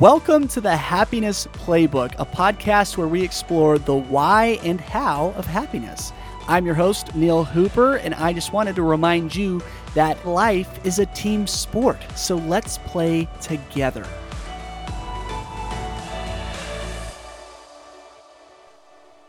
[0.00, 5.44] Welcome to the Happiness Playbook, a podcast where we explore the why and how of
[5.44, 6.14] happiness.
[6.48, 9.60] I'm your host, Neil Hooper, and I just wanted to remind you
[9.94, 14.06] that life is a team sport, so let's play together.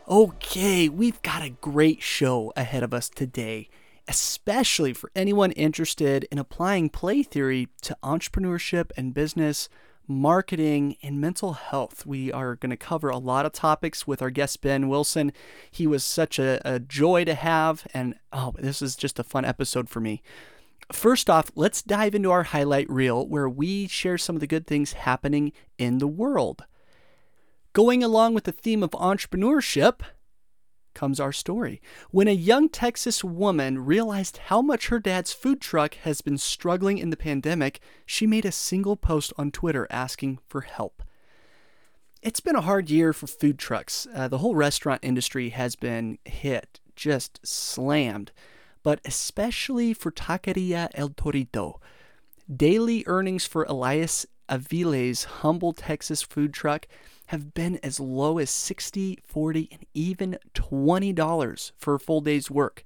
[0.08, 3.68] Okay, we've got a great show ahead of us today,
[4.08, 9.68] especially for anyone interested in applying play theory to entrepreneurship and business
[10.06, 12.04] marketing, and mental health.
[12.06, 15.32] We are going to cover a lot of topics with our guest, Ben Willson.
[15.70, 19.44] He was such a, a joy to have, and oh, this is just a fun
[19.44, 20.22] episode for me.
[20.90, 24.66] First off, let's dive into our highlight reel where we share some of the good
[24.66, 26.64] things happening in the world.
[27.72, 30.00] Going along with the theme of entrepreneurship,
[30.94, 31.80] comes our story.
[32.10, 36.98] When a young Texas woman realized how much her dad's food truck has been struggling
[36.98, 41.02] in the pandemic, she made a single post on Twitter asking for help.
[42.22, 44.06] It's been a hard year for food trucks.
[44.14, 48.30] Uh, the whole restaurant industry has been hit, just slammed,
[48.82, 51.80] but especially for Taqueria El Torito.
[52.54, 56.86] Daily earnings for Elias Aviles' humble Texas food truck
[57.32, 62.84] have been as low as 60, 40, and even $20 for a full day's work.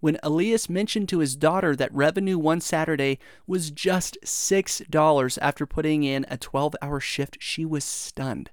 [0.00, 6.02] When Elias mentioned to his daughter that revenue one Saturday was just $6 after putting
[6.02, 8.50] in a 12 hour shift, she was stunned.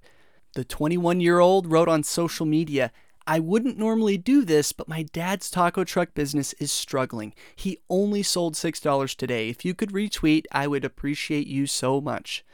[0.53, 2.91] The 21 year old wrote on social media,
[3.25, 7.33] I wouldn't normally do this, but my dad's taco truck business is struggling.
[7.55, 9.49] He only sold $6 today.
[9.49, 12.45] If you could retweet, I would appreciate you so much.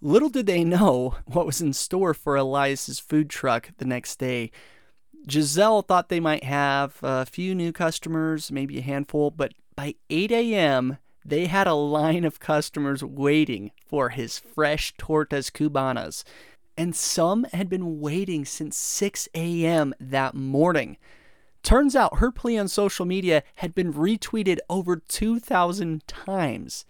[0.00, 4.50] Little did they know what was in store for Elias's food truck the next day.
[5.28, 10.32] Giselle thought they might have a few new customers, maybe a handful, but by 8
[10.32, 16.24] a.m., they had a line of customers waiting for his fresh tortas cubanas.
[16.76, 19.94] And some had been waiting since 6 a.m.
[20.00, 20.96] that morning.
[21.62, 26.86] Turns out her plea on social media had been retweeted over 2,000 times.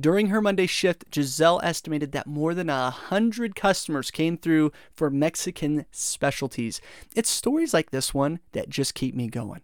[0.00, 5.10] During her Monday shift, Giselle estimated that more than a hundred customers came through for
[5.10, 6.80] Mexican specialties.
[7.14, 9.60] It's stories like this one that just keep me going.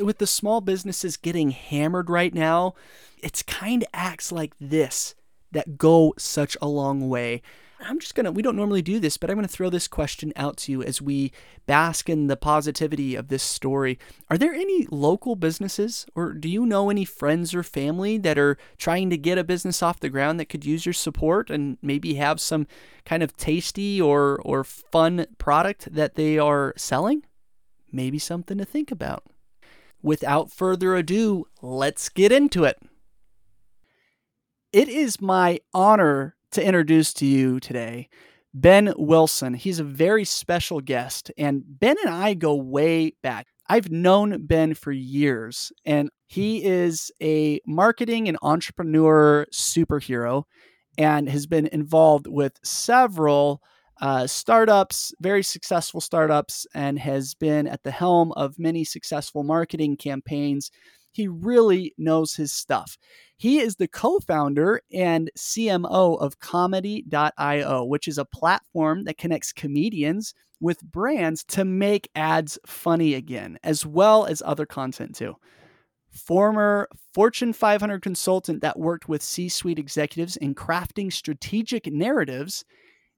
[0.00, 2.74] With the small businesses getting hammered right now,
[3.22, 5.14] it's kind of acts like this
[5.52, 7.42] that go such a long way.
[7.86, 9.88] I'm just going to, we don't normally do this, but I'm going to throw this
[9.88, 11.32] question out to you as we
[11.66, 13.98] bask in the positivity of this story.
[14.30, 18.56] Are there any local businesses, or do you know any friends or family that are
[18.78, 22.14] trying to get a business off the ground that could use your support and maybe
[22.14, 22.66] have some
[23.04, 27.24] kind of tasty or, or fun product that they are selling?
[27.92, 29.24] Maybe something to think about.
[30.02, 32.78] Without further ado, let's get into it.
[34.72, 38.08] It is my honor to introduce to you today
[38.54, 39.56] Ben Willson.
[39.56, 43.48] He's a very special guest, and Ben and I go way back.
[43.68, 50.44] I've known Ben for years, and he is a marketing and entrepreneur superhero
[50.96, 53.60] and has been involved with several
[54.00, 59.96] uh, startups, very successful startups, and has been at the helm of many successful marketing
[59.96, 60.70] campaigns.
[61.14, 62.98] He really knows his stuff.
[63.36, 69.52] He is the co founder and CMO of Komedy.io, which is a platform that connects
[69.52, 75.36] comedians with brands to make ads funny again, as well as other content too.
[76.10, 82.64] Former Fortune 500 consultant that worked with C suite executives in crafting strategic narratives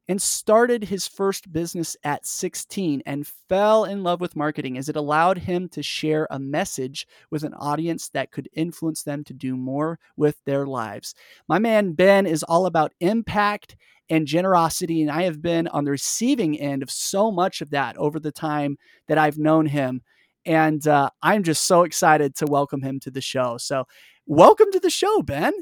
[0.09, 4.97] and started his first business at 16 and fell in love with marketing as it
[4.97, 9.57] allowed him to share a message with an audience that could influence them to do
[9.57, 11.15] more with their lives.
[11.49, 13.77] My man Ben is all about impact
[14.09, 17.97] and generosity, and I have been on the receiving end of so much of that
[17.97, 20.03] over the time that I've known him.
[20.45, 23.59] And uh, I'm just so excited to welcome him to the show.
[23.59, 23.85] So,
[24.27, 25.53] welcome to the show, Ben.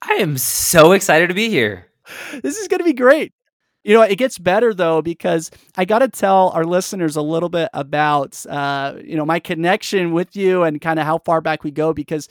[0.00, 1.88] I am so excited to be here.
[2.42, 3.34] This is going to be great.
[3.82, 7.48] You know, it gets better though because I got to tell our listeners a little
[7.48, 11.64] bit about uh, you know my connection with you and kind of how far back
[11.64, 12.28] we go because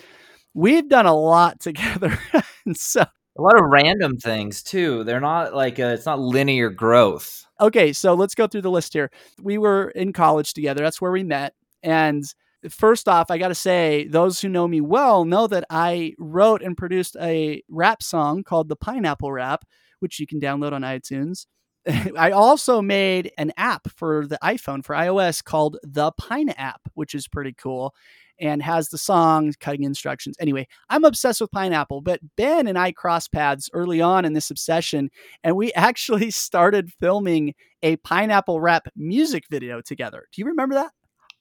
[0.54, 2.20] we've done a lot together,
[2.66, 5.04] and so a lot of random things too.
[5.04, 7.46] They're not like a, it's not linear growth.
[7.60, 9.10] Okay, so let's go through the list here.
[9.42, 10.84] We were in college together.
[10.84, 12.24] That's where we met, and
[12.70, 16.62] first off, I got to say, those who know me well know that I wrote
[16.62, 19.64] and produced a rap song called the Pineapple Rap
[20.00, 21.46] which you can download on iTunes.
[21.88, 22.18] Mm-hmm.
[22.18, 27.16] I also made an app for the iPhone for iOS called the Pine app, which
[27.16, 27.94] is pretty cool.
[28.40, 30.38] and has the song cutting instructions.
[30.40, 34.50] Anyway, I'm obsessed with pineapple, but Ben and I crossed paths early on in this
[34.50, 35.10] obsession,
[35.44, 37.54] and we actually started filming
[37.84, 40.26] a pineapple rap music video together.
[40.32, 40.92] Do you remember that?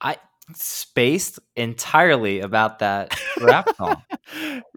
[0.01, 0.17] I
[0.55, 4.03] spaced entirely about that rap song.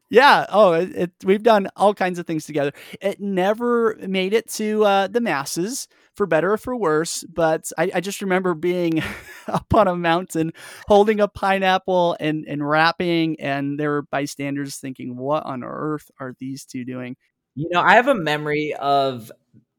[0.09, 0.45] yeah.
[0.50, 2.71] Oh, it, it, we've done all kinds of things together.
[3.01, 7.23] It never made it to uh, the masses, for better or for worse.
[7.23, 9.01] But I, I just remember being
[9.47, 10.53] up on a mountain,
[10.88, 16.35] holding a pineapple and and rapping, and there were bystanders thinking, "What on earth are
[16.39, 17.15] these two doing?"
[17.56, 19.31] You know, I have a memory of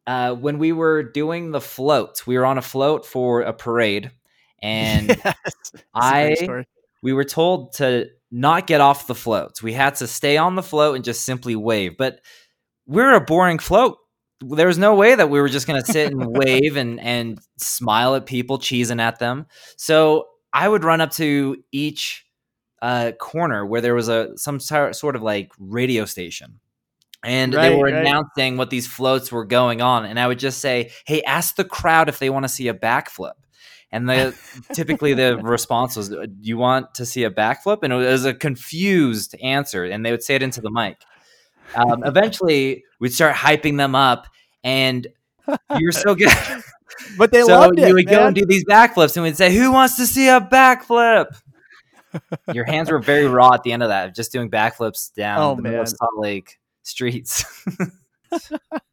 [0.07, 2.27] uh, when we were doing the float.
[2.27, 4.11] We were on a float for a parade,
[4.63, 6.65] and yes, I
[7.03, 9.63] we were told to not get off the floats.
[9.63, 11.97] We had to stay on the float and just simply wave.
[11.99, 12.21] But
[12.87, 13.99] we're a boring float.
[14.41, 17.39] There was no way that we were just going to sit and wave and and
[17.59, 19.47] smile at people, cheesing at them.
[19.77, 22.25] So I would run up to each
[22.81, 26.59] uh, corner where there was a some sort of like radio station
[27.23, 27.95] and right, they were right.
[27.95, 31.65] announcing what these floats were going on and i would just say hey ask the
[31.65, 33.35] crowd if they want to see a backflip
[33.93, 34.35] and the
[34.73, 38.35] typically the response was do you want to see a backflip and it was a
[38.35, 40.97] confused answer and they would say it into the mic
[41.77, 44.27] um, eventually we'd start hyping them up
[44.65, 45.07] and
[45.79, 46.33] you're so good
[47.19, 48.15] but they so loved you it, would man.
[48.15, 51.27] go and do these backflips and we'd say who wants to see a backflip
[52.53, 55.55] your hands were very raw at the end of that just doing backflips down oh,
[55.55, 55.87] the man.
[55.87, 57.45] Salt Lake streets.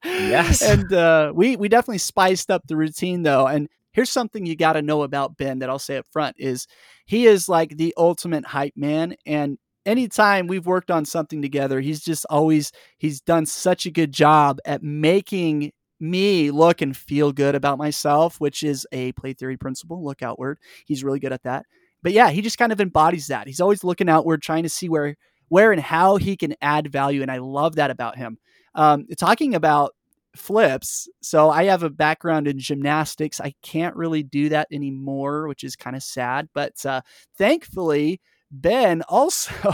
[0.04, 0.62] yes.
[0.62, 3.48] And uh, we we definitely spiced up the routine though.
[3.48, 3.69] And
[4.00, 6.68] here's something you got to know about Ben that I'll say up front is
[7.06, 12.00] he is like the ultimate hype man and anytime we've worked on something together, he's
[12.00, 17.56] just always he's done such a good job at making me look and feel good
[17.56, 20.60] about myself, which is a play theory principle, look outward.
[20.86, 21.66] He's really good at that.
[22.02, 23.48] But yeah, he just kind of embodies that.
[23.48, 25.18] He's always looking outward, trying to see where
[25.50, 27.22] where and how he can add value.
[27.22, 28.38] And I love that about him.
[28.75, 29.92] Um, talking about
[30.40, 31.08] flips.
[31.22, 33.40] So I have a background in gymnastics.
[33.42, 36.50] I can't really do that anymore, which is kind of sad.
[36.54, 37.02] But uh,
[37.38, 38.22] thankfully,
[38.52, 39.74] Ben also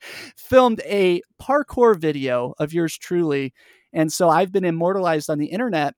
[0.36, 3.52] filmed a parkour video of yours truly.
[3.92, 5.94] And so I've been immortalized on the internet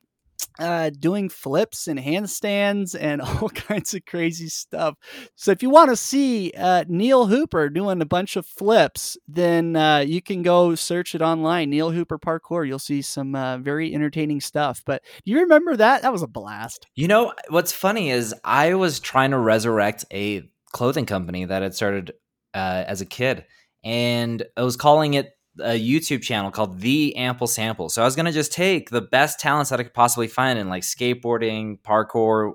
[0.59, 4.95] uh, doing flips and handstands and all kinds of crazy stuff.
[5.35, 9.77] So if you want to see uh, Neil Hooper doing a bunch of flips, then
[9.77, 11.71] uh, you can go search it online.
[11.71, 12.67] Neil Hooper parkour.
[12.67, 14.83] You'll see some uh, very entertaining stuff.
[14.85, 16.03] But do you remember that?
[16.03, 16.87] That was a blast.
[16.95, 21.75] You know what's funny is I was trying to resurrect a clothing company that had
[21.75, 22.13] started
[22.55, 23.45] uh, as a kid,
[23.85, 27.89] and I was calling it a YouTube channel called The Ample Sample.
[27.89, 30.69] So I was gonna just take the best talents that I could possibly find in
[30.69, 32.55] like skateboarding, parkour.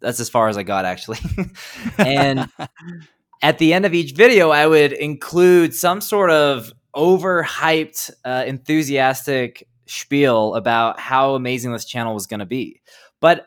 [0.00, 1.18] That's as far as I got actually.
[1.98, 2.48] and
[3.42, 9.68] at the end of each video, I would include some sort of overhyped, uh, enthusiastic
[9.86, 12.80] spiel about how amazing this channel was going to be.
[13.20, 13.46] But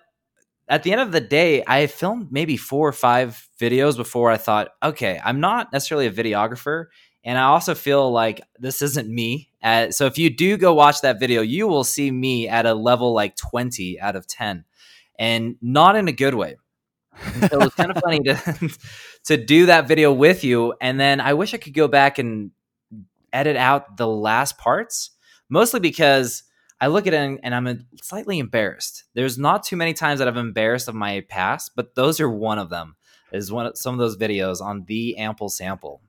[0.68, 4.38] at the end of the day, I filmed maybe four or five videos before I
[4.38, 6.86] thought, okay, I'm not necessarily a videographer
[7.24, 9.50] and I also feel like this isn't me.
[9.62, 12.74] Uh, so if you do go watch that video, you will see me at a
[12.74, 14.63] level like 20 out of 10
[15.18, 16.56] and not in a good way.
[17.39, 18.69] so it was kind of funny to
[19.26, 22.52] to do that video with you and then I wish I could go back and
[23.33, 25.11] edit out the last parts
[25.49, 26.44] mostly because
[26.81, 29.04] I look at it and I'm slightly embarrassed.
[29.14, 32.57] There's not too many times that I've embarrassed of my past, but those are one
[32.57, 32.95] of them.
[33.31, 36.02] Is one of some of those videos on the ample sample.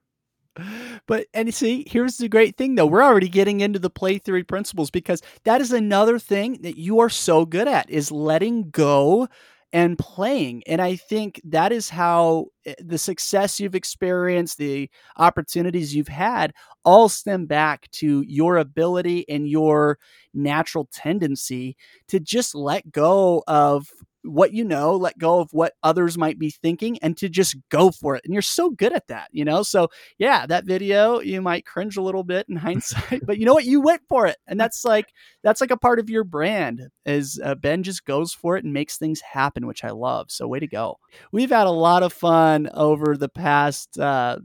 [1.07, 2.87] But and see, here's the great thing though.
[2.87, 7.01] We're already getting into the play theory principles because that is another thing that you
[7.01, 9.29] are so good at is letting go
[9.73, 10.63] and playing.
[10.67, 16.53] And I think that is how eh, the success you've experienced, the opportunities you've had,
[16.85, 19.99] all stem back to your ability and your
[20.35, 21.77] natural tendency
[22.09, 23.87] to just let go of
[24.23, 27.91] what you know, let go of what others might be thinking, and to just go
[27.91, 28.23] for it.
[28.25, 29.63] And you're so good at that, you know?
[29.63, 33.55] So, yeah, that video, you might cringe a little bit in hindsight, but you know
[33.55, 33.65] what?
[33.65, 34.37] You went for it.
[34.47, 35.13] And that's like,
[35.43, 38.73] that's like a part of your brand is uh, Ben just goes for it and
[38.73, 40.31] makes things happen, which I love.
[40.31, 40.99] So, way to go.
[41.33, 44.39] We've had a lot of fun over the past, uh,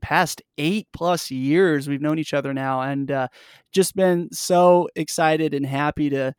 [0.00, 3.26] past eight plus years we've known each other now and uh,
[3.72, 6.32] just been so excited and happy to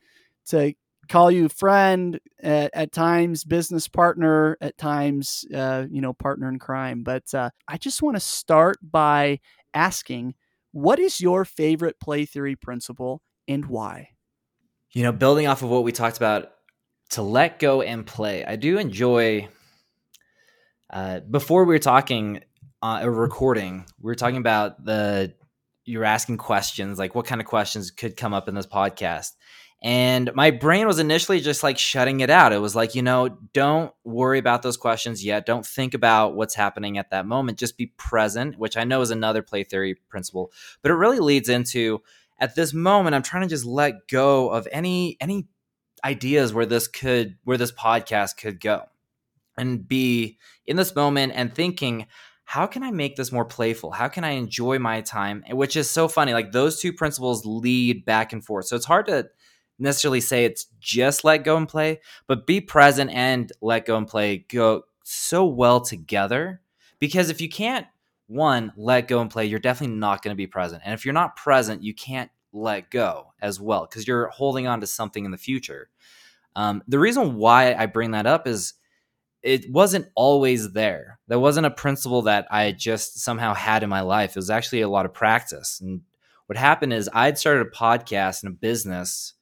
[0.46, 0.74] to
[1.10, 6.60] call you friend at, at times, business partner at times, uh, you know, partner in
[6.60, 7.04] crime.
[7.04, 9.40] But uh, I just want to start by
[9.74, 10.36] asking,
[10.72, 14.10] what is your favorite play theory principle and why?
[14.92, 16.52] You know, building off of what we talked about,
[17.12, 18.46] to let go and play.
[18.46, 19.48] I do enjoy.
[20.92, 22.42] Uh, before we were talking,
[22.82, 23.86] uh, a recording.
[24.00, 25.34] We were talking about the
[25.86, 29.32] you were asking questions like what kind of questions could come up in this podcast
[29.82, 32.52] and my brain was initially just like shutting it out.
[32.52, 35.46] It was like, you know, don't worry about those questions yet.
[35.46, 37.58] Don't think about what's happening at that moment.
[37.58, 40.52] Just be present, which I know is another play theory principle.
[40.82, 42.02] But it really leads into
[42.40, 45.48] at this moment, I'm trying to just let go of any any
[46.04, 48.84] ideas where this could where this podcast could go
[49.58, 52.08] and be in this moment and thinking
[52.44, 53.92] how can I make this more playful?
[53.92, 55.44] How can I enjoy my time?
[55.52, 56.34] Which is so funny.
[56.34, 58.66] Like those two principles lead back and forth.
[58.66, 59.30] So it's hard to
[59.80, 64.08] necessarily say it's just let go and play, but be present and let go and
[64.08, 66.62] play go so well together.
[67.00, 67.88] Because if you can't,
[68.28, 70.84] one, let go and play, you're definitely not going to be present.
[70.86, 74.82] And if you're not present, you can't let go as well because you're holding on
[74.82, 75.90] to something in the future.
[76.56, 78.74] Um, the reason why I bring that up is
[79.42, 81.20] it wasn't always there.
[81.28, 84.32] There wasn't a principle that I just somehow had in my life.
[84.32, 85.80] It was actually a lot of practice.
[85.82, 86.02] And
[86.48, 89.34] what happened is I'd started a podcast and a business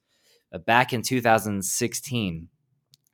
[0.52, 2.48] Uh, back in 2016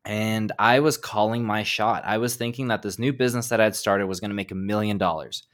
[0.04, 2.04] and I was calling my shot.
[2.04, 4.56] I was thinking that this new business that I'd started was going to make a
[4.56, 5.44] million dollars.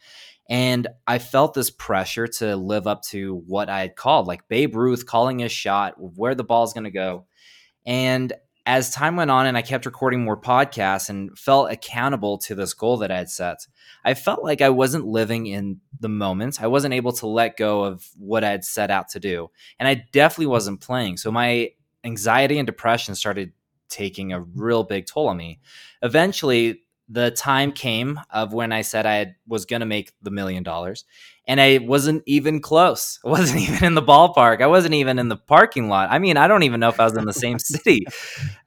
[0.49, 4.75] And I felt this pressure to live up to what I had called, like Babe
[4.75, 7.27] Ruth calling his shot, where the ball's going to go.
[7.87, 8.33] And
[8.67, 12.75] as time went on and I kept recording more podcasts and felt accountable to this
[12.75, 13.67] goal that I had set,
[14.05, 16.63] I felt like I wasn't living in the moment.
[16.63, 19.51] I wasn't able to let go of what I had set out to do.
[19.79, 21.17] And I definitely wasn't playing.
[21.17, 21.71] So my
[22.05, 23.53] anxiety and depression started
[23.89, 25.61] taking a real big toll on me.
[26.03, 30.63] Eventually, the time came of when I said I was going to make the million
[30.63, 31.05] dollars,
[31.51, 33.19] and I wasn't even close.
[33.27, 34.63] I wasn't even in the ballpark.
[34.63, 36.09] I wasn't even in the parking lot.
[36.09, 38.07] I mean, I don't even know if I was in the same city.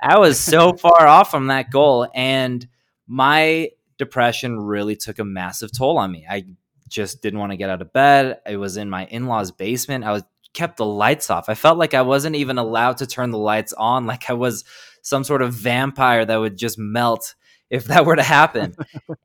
[0.02, 2.68] I was so far off from that goal, and
[3.08, 6.28] my depression really took a massive toll on me.
[6.30, 6.44] I
[6.90, 8.40] just didn't want to get out of bed.
[8.46, 10.04] I was in my in-laws' basement.
[10.04, 11.48] I was kept the lights off.
[11.48, 14.66] I felt like I wasn't even allowed to turn the lights on, like I was
[15.02, 17.34] some sort of vampire that would just melt
[17.70, 18.76] if that were to happen.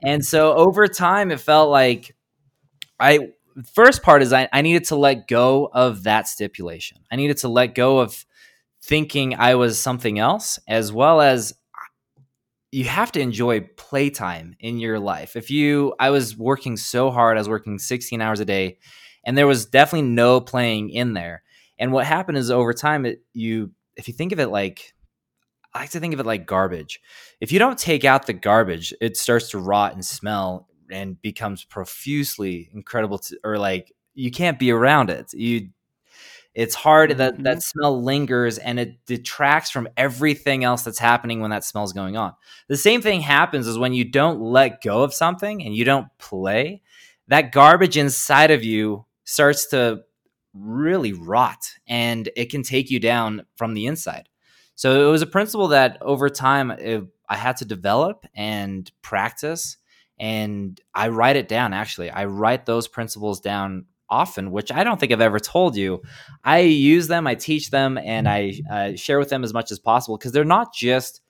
[0.01, 2.15] and so over time, it felt like
[3.01, 3.31] I
[3.67, 6.99] first part is I, I needed to let go of that stipulation.
[7.11, 8.25] I needed to let go of
[8.83, 11.55] thinking I was something else, as well as
[12.71, 15.37] you have to enjoy playtime in your life.
[15.37, 18.79] If you, I was working so hard, I was working 16 hours a day,
[19.25, 21.43] and there was definitely no playing in there.
[21.79, 24.93] And what happened is over time, it, you, if you think of it like
[25.75, 27.01] I like to think of it like garbage.
[27.41, 31.65] If you don't take out the garbage, it starts to rot and smell and becomes
[31.65, 35.33] profusely incredible to, or like you can't be around it.
[35.33, 35.71] You
[36.55, 37.43] it's hard that mm-hmm.
[37.45, 42.17] that smell lingers and it detracts from everything else that's happening when that smell's going
[42.17, 42.35] on.
[42.67, 46.09] The same thing happens is when you don't let go of something and you don't
[46.19, 46.83] play,
[47.29, 50.01] that garbage inside of you starts to
[50.53, 54.29] really rot and it can take you down from the inside.
[54.75, 59.77] So it was a principle that over time it, I had to develop and practice.
[60.19, 62.11] And I write it down actually.
[62.11, 66.03] I write those principles down often, which I don't think I've ever told you.
[66.45, 69.79] I use them, I teach them, and I uh, share with them as much as
[69.79, 71.21] possible because they're not just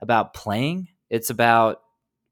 [0.00, 1.76] about playing, it's about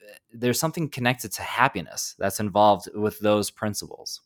[0.03, 4.21] uh, there's something connected to happiness that's involved with those principles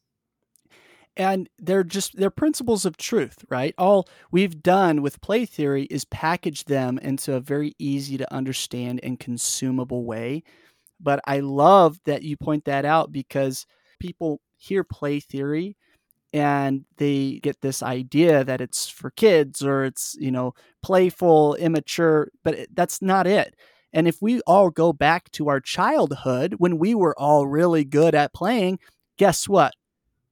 [1.18, 6.04] and they're just they're principles of truth right all we've done with play theory is
[6.07, 10.42] package them into a very easy to understand and consumable way
[11.00, 13.67] but i love that you point that out because
[13.99, 15.76] people hear play theory
[16.33, 20.52] and they get this idea that it's for kids or it's you know
[20.83, 23.55] playful immature but that's not it
[23.93, 28.14] and if we all go back to our childhood when we were all really good
[28.14, 28.78] at playing
[29.17, 29.73] guess what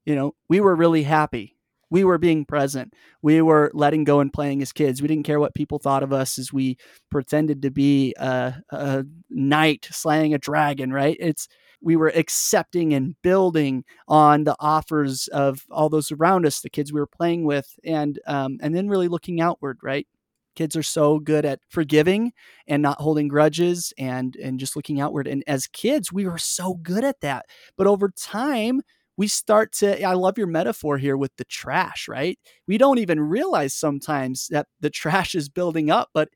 [0.07, 1.56] you know, we were really happy.
[1.97, 2.93] We were being present.
[3.23, 5.01] We were letting go and playing as kids.
[5.01, 6.77] We didn't care what people thought of us as we
[7.11, 11.17] pretended to be a, a knight slaying a dragon, right?
[11.19, 11.49] It's
[11.81, 16.93] we were accepting and building on the offers of all those around us, the kids
[16.93, 20.07] we were playing with, and um, and then really looking outward, right?
[20.55, 22.33] kids are so good at forgiving
[22.67, 26.75] and not holding grudges and and just looking outward and as kids we were so
[26.77, 27.45] good at that
[27.77, 28.81] but over time
[29.17, 32.39] we start to i love your metaphor here with the trash right?
[32.67, 36.29] We don't even realize sometimes that the trash is building up but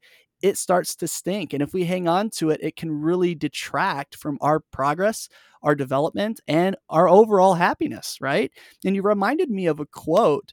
[0.43, 4.17] it starts to stink and if we hang on to it it can really detract
[4.17, 5.29] from our progress
[5.63, 8.51] our development and our overall happiness right?
[8.85, 10.53] And you reminded me of a quote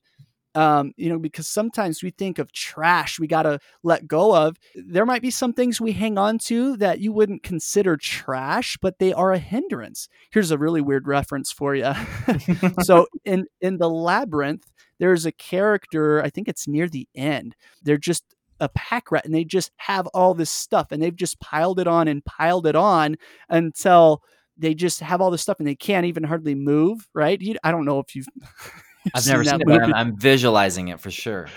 [0.58, 4.58] Um, you know, because sometimes we think of trash we got to let go of.
[4.74, 8.98] There might be some things we hang on to that you wouldn't consider trash, but
[8.98, 10.10] they are a hindrance.
[10.32, 11.94] Here's a really weird reference for you.
[12.82, 14.66] so in in the labyrinth,
[15.00, 17.56] there's a character, I think it's near the end.
[17.84, 18.24] They're just
[18.60, 21.88] a pack rat and they just have all this stuff and they've just piled it
[21.88, 23.16] on and piled it on
[23.50, 24.24] until
[24.58, 27.40] they just have all this stuff and they can't even hardly move, right?
[27.64, 28.28] I don't know if you've
[29.14, 31.48] I've never seen, it, but I'm, I'm, visualizing it for sure.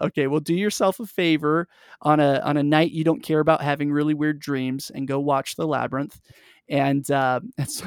[0.00, 1.68] Okay, well, do yourself a favor
[2.02, 5.20] on a on a night you don't care about having really weird dreams, and go
[5.20, 6.20] watch The Labyrinth.
[6.68, 7.82] And uh, it's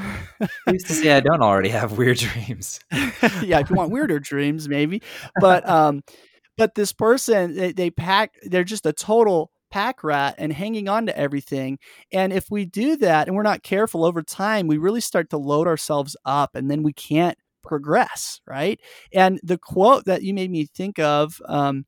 [0.68, 2.80] used to say I don't already have weird dreams.
[3.42, 5.02] yeah, if you want weirder dreams, maybe.
[5.40, 6.04] But um,
[6.58, 8.34] but this person they, they pack.
[8.44, 11.78] They're just a total pack rat and hanging on to everything.
[12.12, 15.38] And if we do that and we're not careful over time, we really start to
[15.38, 18.80] load ourselves up and then we can't progress, right?
[19.14, 21.86] And the quote that you made me think of um,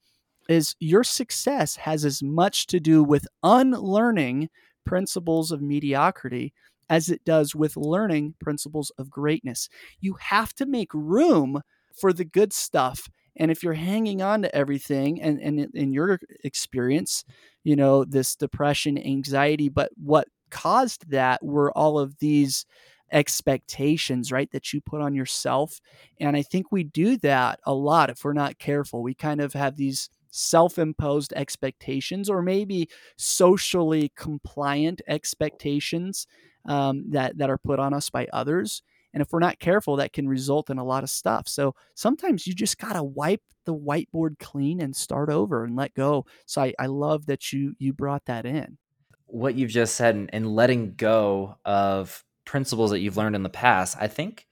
[0.47, 4.49] is Your success has as much to do with unlearning
[4.85, 6.53] principles of mediocrity
[6.89, 9.69] as it does with learning principles of greatness.
[9.99, 11.61] You have to make room
[11.99, 13.07] for the good stuff.
[13.35, 17.23] And if you're hanging on to everything, and, and in your experience,
[17.63, 22.65] you know, this depression, anxiety, but what caused that were all of these
[23.11, 25.79] expectations, right, that you put on yourself.
[26.19, 29.03] And I think we do that a lot if we're not careful.
[29.03, 36.27] We kind of have these self-imposed expectations or maybe socially compliant expectations
[36.65, 40.13] um, that that are put on us by others and if we're not careful that
[40.13, 43.73] can result in a lot of stuff so sometimes you just got to wipe the
[43.73, 47.93] whiteboard clean and start over and let go so I, I love that you you
[47.93, 48.77] brought that in
[49.25, 53.49] what you've just said and, and letting go of principles that you've learned in the
[53.49, 54.47] past, I think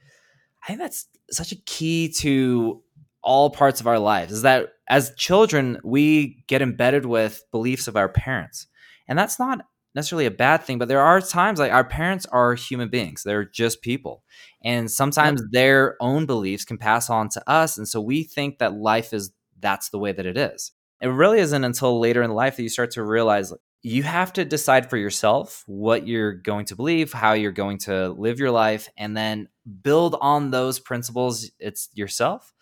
[0.63, 2.83] I think that's such a key to
[3.23, 7.97] all parts of our lives is that as children we get embedded with beliefs of
[7.97, 8.67] our parents.
[9.07, 12.53] And that's not necessarily a bad thing, but there are times like our parents are
[12.53, 13.23] human beings.
[13.23, 14.23] They're just people.
[14.63, 15.49] And sometimes yep.
[15.51, 19.31] their own beliefs can pass on to us and so we think that life is
[19.59, 20.71] that's the way that it is.
[21.01, 23.51] It really isn't until later in life that you start to realize
[23.83, 28.09] you have to decide for yourself what you're going to believe, how you're going to
[28.09, 29.47] live your life, and then
[29.81, 31.49] build on those principles.
[31.59, 32.53] It's yourself.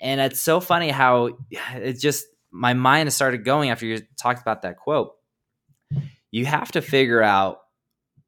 [0.00, 1.38] And it's so funny how
[1.74, 5.12] it just, my mind has started going after you talked about that quote.
[6.30, 7.60] You have to figure out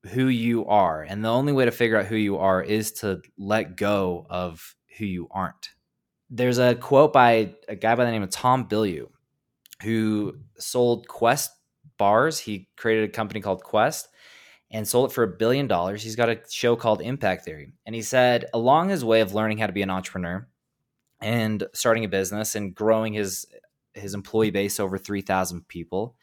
[0.08, 1.02] who you are.
[1.02, 4.74] And the only way to figure out who you are is to let go of
[4.98, 5.70] who you aren't.
[6.30, 9.08] There's a quote by a guy by the name of Tom Bilyeu
[9.82, 11.50] who sold Quest
[12.00, 12.38] bars.
[12.38, 14.08] He created a company called Quest
[14.70, 16.02] and sold it for a billion dollars.
[16.02, 17.72] He's got a show called Impact Theory.
[17.84, 20.48] And he said, along his way of learning how to be an entrepreneur
[21.20, 23.46] and starting a business and growing his
[23.92, 26.16] his employee base over 3,000 people,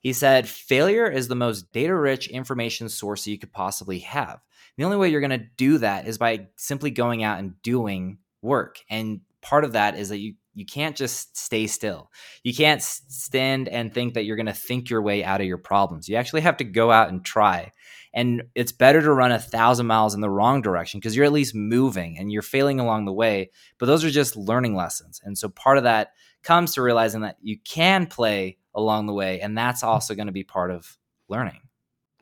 [0.00, 4.40] he said, failure is the most data rich information source you could possibly have.
[4.76, 8.18] The only way you're going to do that is by simply going out and doing
[8.42, 8.80] work.
[8.90, 12.10] And part of that is that you you can't just stay still.
[12.42, 15.58] You can't stand and think that you're going to think your way out of your
[15.58, 16.08] problems.
[16.08, 17.72] You actually have to go out and try.
[18.14, 21.32] And it's better to run a thousand miles in the wrong direction because you're at
[21.32, 23.50] least moving and you're failing along the way.
[23.78, 25.20] But those are just learning lessons.
[25.24, 26.12] And so part of that
[26.44, 29.40] comes to realizing that you can play along the way.
[29.40, 30.96] And that's also going to be part of
[31.28, 31.60] learning.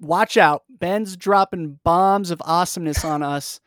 [0.01, 0.65] Watch out.
[0.69, 3.61] Ben's dropping bombs of awesomeness on us.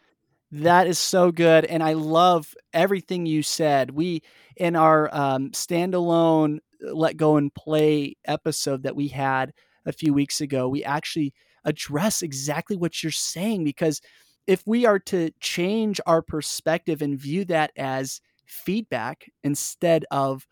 [0.51, 1.65] That is so good.
[1.65, 3.91] And I love everything you said.
[3.91, 4.21] We,
[4.57, 9.53] in our um, standalone uh, Let Go and Play episode that we had
[9.85, 11.33] a few weeks ago, we actually
[11.65, 14.01] address exactly what you're saying because
[14.47, 20.45] if we are to change our perspective and view that as feedback instead of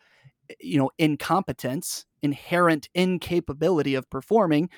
[0.50, 4.70] eh, you know incompetence inherent incapability of performing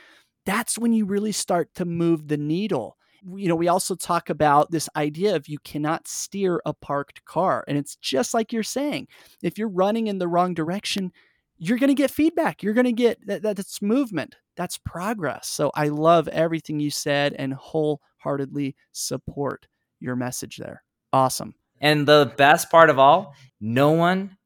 [0.45, 2.97] that's when you really start to move the needle
[3.33, 7.63] you know, we also talk about this idea of you cannot steer a parked car.
[7.67, 9.07] And it's just like you're saying,
[9.41, 11.11] if you're running in the wrong direction,
[11.57, 12.61] you're going to get feedback.
[12.61, 14.35] You're going to get that, that's movement.
[14.57, 15.47] That's progress.
[15.47, 19.67] So I love everything you said and wholeheartedly support
[19.99, 20.83] your message there.
[21.11, 21.55] Awesome.
[21.81, 24.37] And the best part of all, no one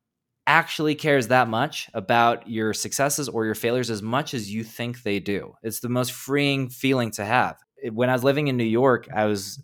[0.47, 5.03] actually cares that much about your successes or your failures as much as you think
[5.03, 5.53] they do.
[5.61, 7.57] It's the most freeing feeling to have
[7.91, 9.61] when I was living in New York, I was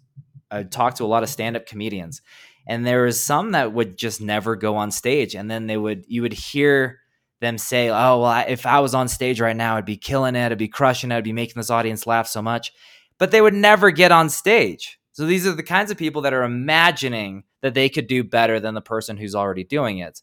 [0.52, 2.22] I talked to a lot of stand up comedians,
[2.68, 6.06] and there was some that would just never go on stage, and then they would
[6.08, 7.00] you would hear
[7.42, 10.36] them say, "Oh well, I, if I was on stage right now, I'd be killing
[10.36, 12.72] it, I'd be crushing it, I'd be making this audience laugh so much,"
[13.18, 15.00] but they would never get on stage.
[15.12, 18.60] So these are the kinds of people that are imagining that they could do better
[18.60, 20.22] than the person who's already doing it.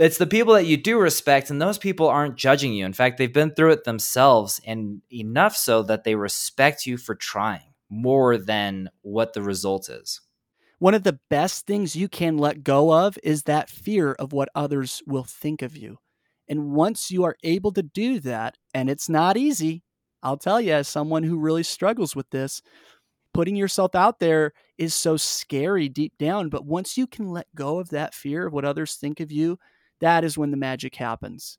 [0.00, 2.86] It's the people that you do respect, and those people aren't judging you.
[2.86, 7.14] In fact, they've been through it themselves, and enough so that they respect you for
[7.14, 10.20] trying more than what the result is.
[10.78, 14.48] One of the best things you can let go of is that fear of what
[14.54, 15.98] others will think of you.
[16.48, 19.82] And once you are able to do that, and it's not easy,
[20.22, 22.62] I'll tell you, as someone who really struggles with this,
[23.34, 26.48] putting yourself out there is so scary deep down.
[26.48, 29.58] But once you can let go of that fear of what others think of you,
[30.00, 31.58] that is when the magic happens.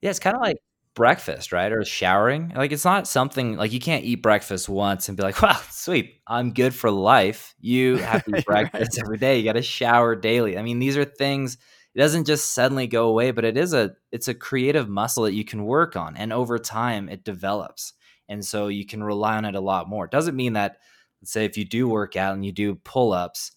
[0.00, 0.58] Yeah, it's kind of like
[0.94, 1.72] breakfast, right?
[1.72, 2.52] Or showering.
[2.54, 6.20] Like it's not something like you can't eat breakfast once and be like, "Wow, sweet,
[6.26, 9.38] I'm good for life." You have to eat breakfast every day.
[9.38, 10.58] You got to shower daily.
[10.58, 11.58] I mean, these are things
[11.96, 15.32] it doesn't just suddenly go away, but it is a it's a creative muscle that
[15.32, 17.94] you can work on and over time it develops.
[18.28, 20.04] And so you can rely on it a lot more.
[20.04, 20.76] It doesn't mean that
[21.22, 23.52] let's say if you do work out and you do pull-ups,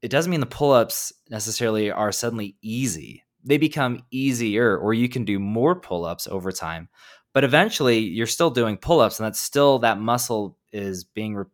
[0.00, 5.24] it doesn't mean the pull-ups necessarily are suddenly easy they become easier or you can
[5.24, 6.88] do more pull-ups over time
[7.36, 11.44] but eventually you're still doing pull-ups and that's still that muscle is being re-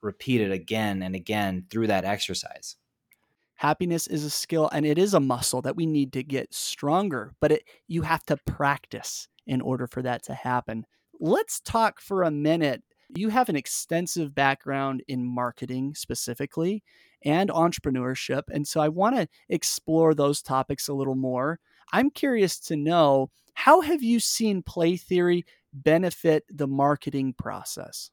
[0.00, 2.76] repeated again and again through that exercise.
[3.56, 7.34] Happiness is a skill and it is a muscle that we need to get stronger
[7.40, 10.86] but it you have to practice in order for that to happen.
[11.18, 12.84] Let's talk for a minute.
[13.16, 16.84] You have an extensive background in marketing specifically
[17.24, 18.42] and entrepreneurship.
[18.50, 21.60] And so I want to explore those topics a little more.
[21.92, 28.10] I'm curious to know how have you seen play theory benefit the marketing process?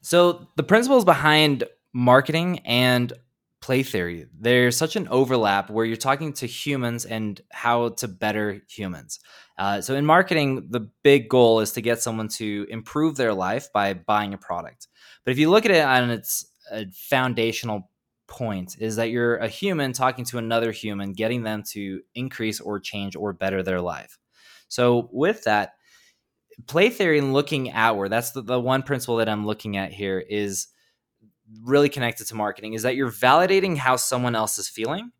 [0.00, 3.12] So the principles behind marketing and
[3.60, 8.62] play theory, there's such an overlap where you're talking to humans and how to better
[8.68, 9.18] humans.
[9.58, 13.72] Uh, so in marketing, the big goal is to get someone to improve their life
[13.72, 14.86] by buying a product.
[15.24, 17.90] But if you look at it on its uh, foundational
[18.28, 22.78] point is that you're a human talking to another human, getting them to increase or
[22.78, 24.18] change or better their life.
[24.68, 25.74] So, with that,
[26.66, 30.18] play theory and looking outward, that's the, the one principle that I'm looking at here
[30.20, 30.68] is
[31.64, 35.10] really connected to marketing is that you're validating how someone else is feeling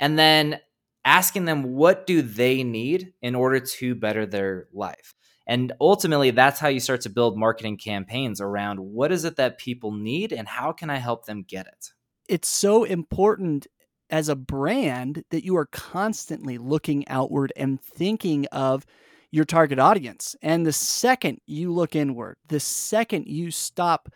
[0.00, 0.58] and then
[1.04, 5.14] asking them what do they need in order to better their life.
[5.46, 9.58] And ultimately, that's how you start to build marketing campaigns around what is it that
[9.58, 11.92] people need and how can I help them get it
[12.28, 13.66] it's so important
[14.10, 18.84] as a brand that you are constantly looking outward and thinking of
[19.30, 20.36] your target audience.
[20.42, 24.08] And the second you look inward, the second you stop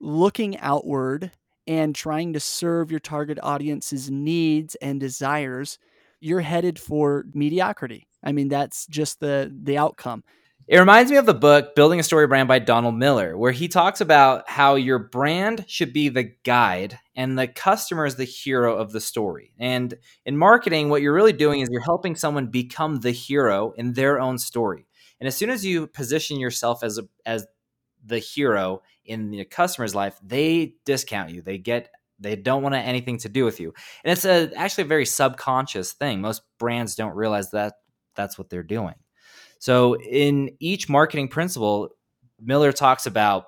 [0.00, 1.30] looking outward
[1.66, 5.78] and trying to serve your target audience's needs and desires,
[6.20, 8.08] you're headed for mediocrity.
[8.24, 10.24] I mean, that's just the the outcome.
[10.68, 13.68] It reminds me of the book Building a Story Brand by Donald Miller, where he
[13.68, 18.76] talks about how your brand should be the guide and the customer is the hero
[18.76, 19.52] of the story.
[19.60, 23.92] And in marketing, what you're really doing is you're helping someone become the hero in
[23.92, 24.88] their own story.
[25.20, 27.46] And as soon as you position yourself as a, as
[28.04, 31.42] the hero in the customer's life, they discount you.
[31.42, 33.72] They get they don't want anything to do with you.
[34.02, 36.20] And it's a, actually a very subconscious thing.
[36.20, 37.74] Most brands don't realize that
[38.16, 38.94] that's what they're doing.
[39.58, 41.90] So, in each marketing principle,
[42.40, 43.46] Miller talks about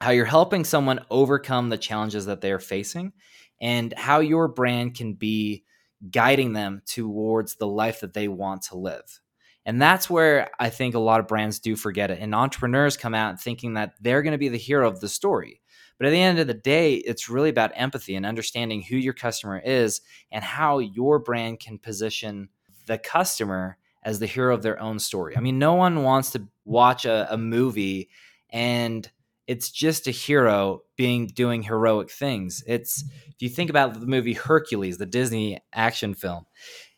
[0.00, 3.12] how you're helping someone overcome the challenges that they're facing
[3.60, 5.64] and how your brand can be
[6.10, 9.20] guiding them towards the life that they want to live.
[9.64, 12.20] And that's where I think a lot of brands do forget it.
[12.20, 15.60] And entrepreneurs come out thinking that they're going to be the hero of the story.
[15.98, 19.14] But at the end of the day, it's really about empathy and understanding who your
[19.14, 22.50] customer is and how your brand can position
[22.86, 25.36] the customer as the hero of their own story.
[25.36, 28.08] I mean, no one wants to watch a, a movie
[28.48, 29.10] and
[29.48, 32.62] it's just a hero being doing heroic things.
[32.66, 36.46] It's if you think about the movie Hercules, the Disney action film,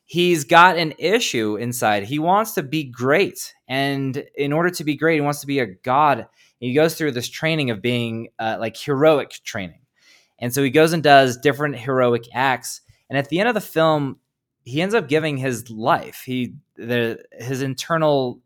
[0.05, 2.05] he's got an issue inside.
[2.05, 5.59] He wants to be great, and in order to be great, he wants to be
[5.59, 6.27] a god.
[6.59, 9.81] He goes through this training of being uh, like heroic training,
[10.39, 12.81] and so he goes and does different heroic acts.
[13.11, 14.19] And at the end of the film,
[14.69, 16.23] he ends up giving his life.
[16.27, 18.41] He the his internal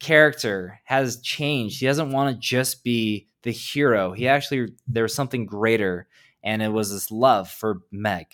[0.00, 1.78] character has changed.
[1.78, 4.12] He doesn't want to just be the hero.
[4.12, 6.08] He actually there was something greater
[6.42, 8.26] and it was this love for Meg.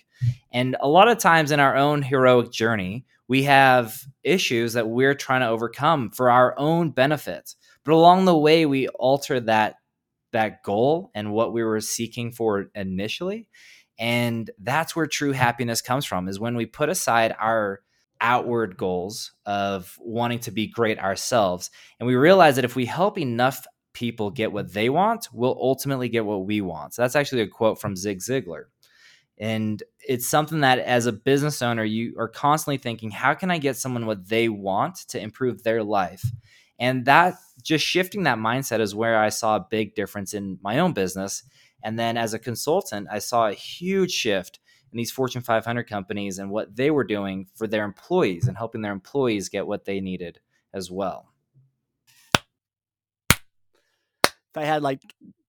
[0.50, 5.14] And a lot of times in our own heroic journey, we have issues that we're
[5.14, 7.54] trying to overcome for our own benefit.
[7.84, 9.76] But along the way we alter that
[10.32, 13.46] that goal and what we were seeking for initially
[14.00, 17.82] and that's where true happiness comes from is when we put aside our
[18.22, 23.18] outward goals of wanting to be great ourselves and we realize that if we help
[23.18, 27.42] enough people get what they want we'll ultimately get what we want so that's actually
[27.42, 28.64] a quote from zig ziglar
[29.38, 33.58] And it's something that as a business owner, you are constantly thinking, how can I
[33.58, 36.22] get someone what they want to improve their life?
[36.78, 40.78] And that just shifting that mindset is where I saw a big difference in my
[40.78, 41.42] own business.
[41.82, 44.60] And then as a consultant, I saw a huge shift
[44.92, 48.82] in these Fortune 500 companies and what they were doing for their employees and helping
[48.82, 50.40] their employees get what they needed
[50.74, 51.28] as well.
[53.32, 55.00] If I had like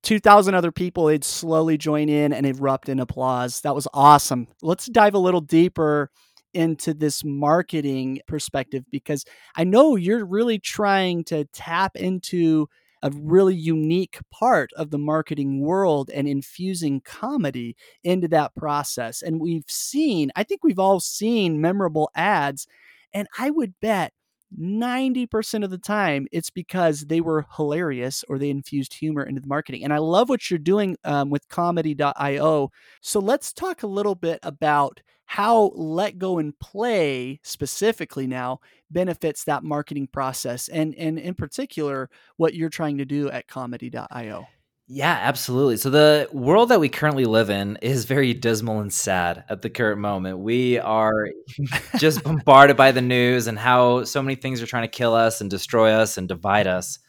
[0.04, 3.62] 2,000 other people, they'd slowly join in and erupt in applause.
[3.62, 4.48] That was awesome.
[4.62, 6.12] Let's dive a little deeper
[6.54, 12.68] into this marketing perspective because I know you're really trying to tap into
[13.04, 19.22] a really unique part of the marketing world and infusing comedy into that process.
[19.22, 22.68] And we've seen, I think we've all seen memorable ads.
[23.14, 24.14] And I would bet
[24.60, 29.48] 90% of the time it's because they were hilarious or they infused humor into the
[29.48, 29.84] marketing.
[29.84, 32.72] And I love what you're doing um, with Komedy.io.
[33.02, 38.60] So let's talk a little bit about how let go and play specifically now
[38.92, 44.48] benefits that marketing process and and in particular what you're trying to do at Komedy.io.
[44.94, 45.78] Yeah, absolutely.
[45.78, 49.70] So the world that we currently live in is very dismal and sad at the
[49.70, 50.40] current moment.
[50.40, 51.30] We are
[51.98, 55.40] just bombarded by the news and how so many things are trying to kill us
[55.40, 57.00] and destroy us and divide us.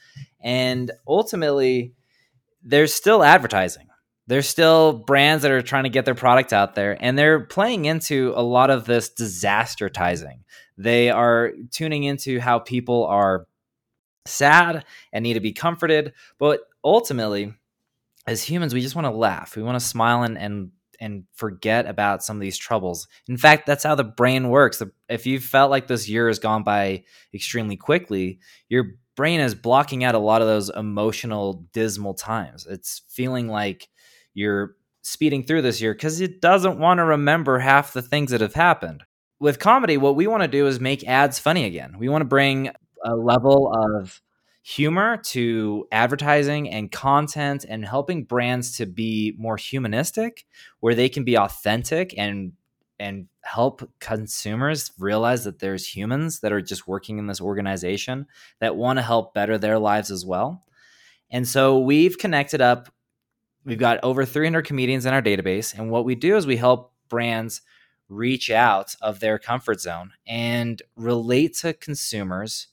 [0.40, 1.94] And ultimately,
[2.62, 3.88] there's still advertising.
[4.28, 7.86] There's still brands that are trying to get their product out there and they're playing
[7.86, 10.42] into a lot of this disastertizing.
[10.82, 13.46] They are tuning into how people are
[14.26, 17.54] sad and need to be comforted, but ultimately
[18.26, 19.56] as humans, we just want to laugh.
[19.56, 23.08] We want to smile and and and forget about some of these troubles.
[23.28, 24.80] In fact, that's how the brain works.
[25.08, 27.02] If you felt like this year has gone by
[27.34, 32.68] extremely quickly, your brain is blocking out a lot of those emotional, dismal times.
[32.70, 33.88] It's feeling like
[34.32, 38.40] you're speeding through this year because it doesn't want to remember half the things that
[38.40, 39.02] have happened.
[39.42, 41.96] With comedy, what we want to do is make ads funny again.
[41.98, 42.70] We want to bring
[43.05, 44.22] a level of
[44.62, 50.46] humor to advertising and content and helping brands to be more humanistic
[50.78, 52.52] where they can be authentic and
[53.00, 58.26] and help consumers realize that there's humans that are just working in this organization
[58.61, 60.62] that want to help better their lives as well.
[61.33, 62.94] And so we've connected up
[63.64, 66.92] we've got over 300 comedians in our database and what we do is we help
[67.09, 67.61] brands
[68.12, 72.68] reach out of their comfort zone and relate to consumers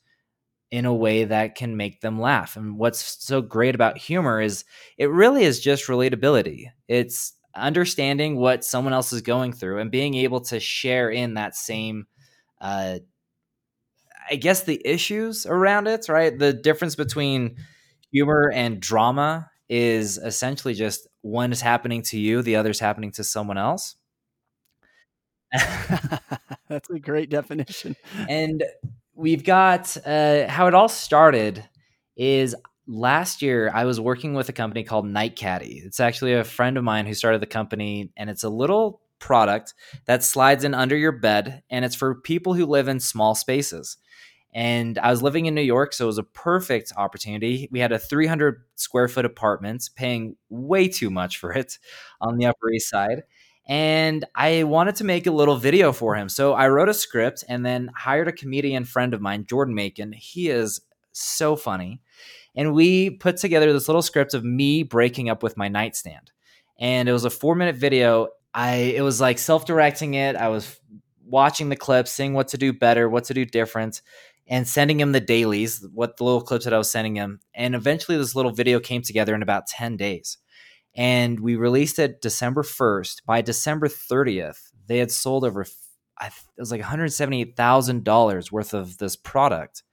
[0.72, 2.56] in a way that can make them laugh.
[2.56, 4.66] And what's so great about humor is
[4.98, 6.66] it really is just relatability.
[6.88, 11.56] It's understanding what someone else is going through and being able to share in that
[11.56, 12.06] same
[12.62, 13.00] uh
[14.30, 16.38] I guess the issues around it, right?
[16.38, 17.56] The difference between
[18.12, 23.12] humor and drama is essentially just one is happening to you, the other is happening
[23.14, 23.96] to someone else.
[26.68, 27.96] That's a great definition.
[28.28, 28.64] And
[29.16, 31.68] we've got uh, how it all started
[32.16, 32.56] is
[32.88, 35.82] last year I was working with a company called Night Caddy.
[35.84, 39.74] It's actually a friend of mine who started the company, and it's a little product
[40.06, 43.98] that slides in under your bed, and it's for people who live in small spaces.
[44.54, 47.68] And I was living in New York, so it was a perfect opportunity.
[47.72, 51.78] We had a 300 square foot apartment, paying way too much for it
[52.20, 53.24] on the Upper East Side
[53.70, 56.28] and I wanted to make a little video for him.
[56.28, 60.12] So I wrote a script and then hired a comedian friend of mine, Jordan Macon.
[60.12, 62.02] He is so funny.
[62.56, 66.32] And we put together this little script of me breaking up with my nightstand.
[66.80, 68.30] And it was a four minute video.
[68.56, 70.36] I it was like self-directing it.
[70.36, 70.80] I was
[71.24, 74.02] watching the clips, seeing what to do better, what to do different,
[74.48, 77.40] and sending him the dailies, what the little clips that I was sending him.
[77.54, 80.40] And eventually this little video came together in about 10 days
[80.96, 83.26] and we released it December 1st.
[83.26, 85.66] By December 30th, they had sold over
[86.22, 89.84] it was like $178,000 worth of this product.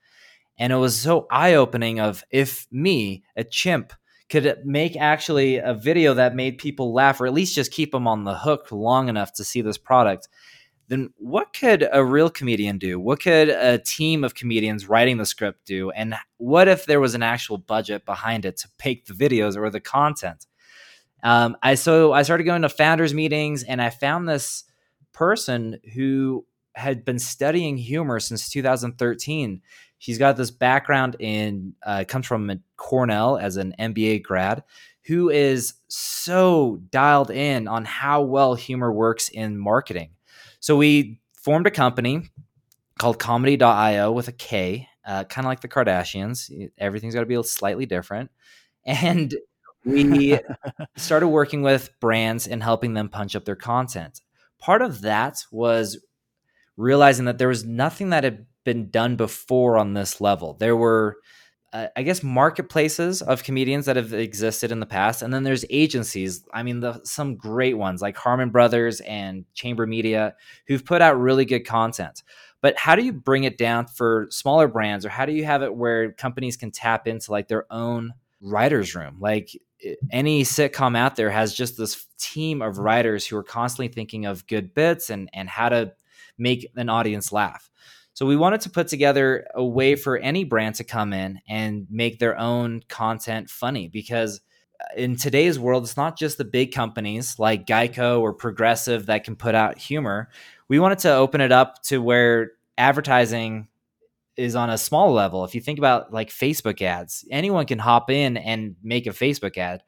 [0.58, 3.92] And it was so eye-opening of if me, a chimp,
[4.28, 7.92] could uh, make actually a video that made people laugh or at least just keep
[7.92, 10.28] them on the hook long enough to see this product,
[10.88, 12.98] then what could a real comedian do?
[12.98, 15.90] What could a team of comedians writing the script do?
[15.90, 19.70] And what if there was an actual budget behind it to make the videos or
[19.70, 20.46] the content?
[21.22, 24.64] Um, I so I started going to founders meetings, and I found this
[25.12, 29.62] person who had been studying humor since 2013.
[29.98, 34.62] She's got this background in uh, comes from Cornell as an MBA grad,
[35.06, 40.10] who is so dialed in on how well humor works in marketing.
[40.60, 42.28] So we formed a company
[42.98, 46.50] called Komedy.io with a K, uh, kind of like the Kardashians.
[46.76, 48.30] Everything's got to be slightly different,
[48.84, 49.34] and
[49.86, 50.38] we
[50.96, 54.20] started working with brands and helping them punch up their content.
[54.58, 55.98] Part of that was
[56.76, 60.54] realizing that there was nothing that had been done before on this level.
[60.54, 61.18] There were
[61.72, 65.64] uh, I guess marketplaces of comedians that have existed in the past, and then there's
[65.68, 66.44] agencies.
[66.54, 70.34] I mean, the, some great ones like Harmon Brothers and Chamber Media
[70.68, 72.22] who've put out really good content.
[72.62, 75.62] But how do you bring it down for smaller brands, or how do you have
[75.62, 79.18] it where companies can tap into like their own writers' room?
[79.20, 79.50] Like
[80.10, 84.46] any sitcom out there has just this team of writers who are constantly thinking of
[84.46, 85.92] good bits and and how to
[86.38, 87.70] make an audience laugh.
[88.14, 91.86] So we wanted to put together a way for any brand to come in and
[91.90, 94.40] make their own content funny because
[94.80, 99.24] uh, in today's world, it's not just the big companies like Geico or Progressive that
[99.24, 100.30] can put out humor.
[100.68, 103.68] We wanted to open it up to where advertising
[104.36, 105.44] is on a small level.
[105.44, 109.56] If you think about like Facebook ads, anyone can hop in and make a Facebook
[109.56, 109.82] ad.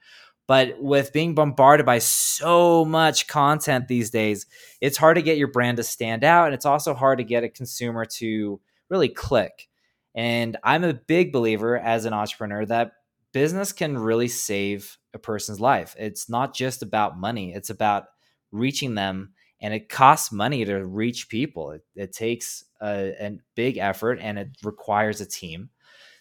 [0.46, 4.46] But with being bombarded by so much content these days,
[4.80, 6.46] it's hard to get your brand to stand out.
[6.46, 8.58] And it's also hard to get a consumer to
[8.88, 9.68] really click.
[10.14, 12.92] And I'm a big believer as an entrepreneur that
[13.32, 15.94] business can really save a person's life.
[15.98, 18.04] It's not just about money, it's about
[18.50, 19.34] reaching them.
[19.60, 21.72] And it costs money to reach people.
[21.72, 25.70] It, it takes a, a big effort and it requires a team.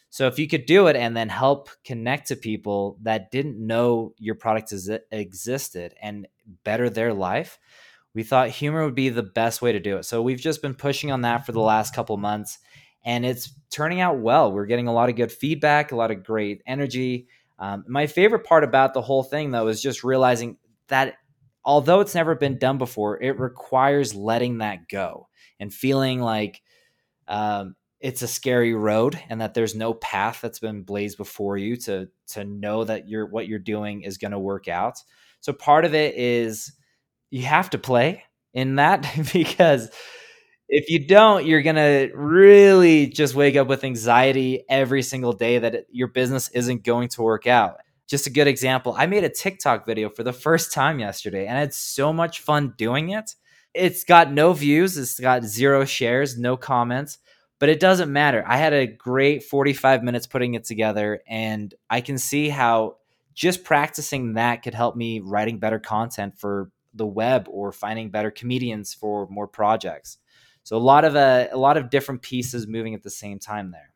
[0.09, 4.13] So if you could do it and then help connect to people that didn't know
[4.17, 6.27] your product is, existed and
[6.63, 7.59] better their life,
[8.15, 10.05] we thought humor would be the best way to do it.
[10.05, 12.57] So we've just been pushing on that for the last couple months
[13.07, 14.51] and it's turning out well.
[14.51, 17.27] We're getting a lot of good feedback, a lot of great energy.
[17.59, 20.57] Um, my favorite part about the whole thing, though, is just realizing
[20.89, 21.15] that
[21.67, 25.27] although it's never been done before, it requires letting that go
[25.59, 26.61] and feeling like
[27.27, 31.75] um, it's a scary road and that there's no path that's been blazed before you
[31.77, 34.97] to to know that you're what you're doing is going to work out.
[35.41, 36.73] So part of it is
[37.31, 39.89] you have to play in that because
[40.69, 45.59] if you don't, you're going to really just wake up with anxiety every single day
[45.59, 47.77] that it, your business isn't going to work out.
[48.07, 51.57] Just a good example, I made a TikTok video for the first time yesterday and
[51.57, 53.35] I had so much fun doing it.
[53.73, 57.19] It's got no views, it's got zero shares, no comments
[57.59, 58.43] but it doesn't matter.
[58.47, 62.97] I had a great 45 minutes putting it together, and I can see how
[63.33, 68.31] just practicing that could help me writing better content for the web or finding better
[68.31, 70.17] comedians for more projects.
[70.63, 73.71] So a lot of uh, a lot of different pieces moving at the same time
[73.71, 73.93] there.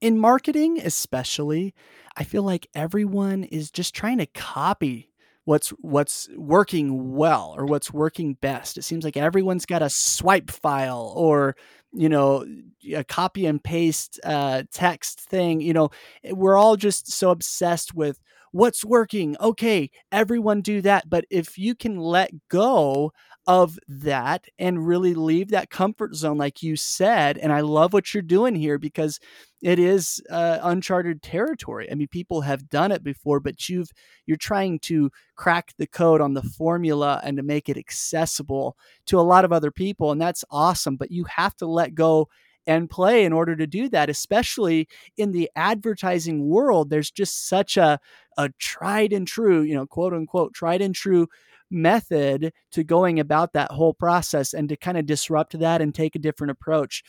[0.00, 1.74] In marketing, especially,
[2.16, 5.10] I feel like everyone is just trying to copy
[5.44, 8.78] what's what's working well or what's working best.
[8.78, 11.54] It seems like everyone's got a swipe file or
[11.92, 12.46] you know
[12.94, 15.60] a copy and paste uh, text thing.
[15.60, 15.90] You know,
[16.24, 18.18] eh, we're all just so obsessed with
[18.52, 19.36] what's working.
[19.38, 21.10] Okay, everyone do that.
[21.10, 23.12] But if you can let go
[23.46, 28.12] of that and really leave that comfort zone, like you said, and I love what
[28.14, 29.18] you're doing here because
[29.62, 31.90] it is uh, uncharted territory.
[31.90, 33.90] I mean, people have done it before, but you've
[34.26, 38.76] you're trying to crack the code on the formula and to make it accessible
[39.06, 40.96] to a lot of other people, and that's awesome.
[40.96, 42.28] But you have to let go
[42.66, 47.78] and play in order to do that especially in the advertising world there's just such
[47.78, 47.98] a
[48.36, 51.26] a tried and true you know quote unquote tried and true
[51.70, 56.16] method to going about that whole process and to kind of disrupt that and take
[56.16, 57.02] a different approach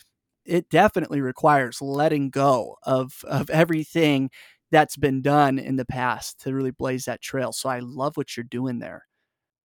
[0.46, 4.30] it definitely requires letting go of of everything
[4.72, 7.52] that's been done in the past to really blaze that trail.
[7.52, 9.06] So I love what you're doing there.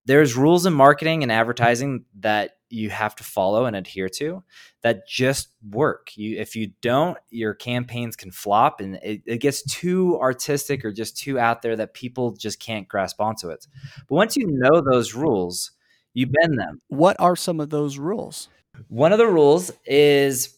[0.06, 4.42] There's rules in marketing and advertising that you have to follow and adhere to
[4.82, 6.16] that just work.
[6.16, 10.92] You if you don't, your campaigns can flop and it, it gets too artistic or
[10.92, 13.66] just too out there that people just can't grasp onto it.
[14.08, 15.72] But once you know those rules,
[16.14, 16.80] you bend them.
[16.88, 18.48] What are some of those rules?
[18.88, 20.56] One of the rules is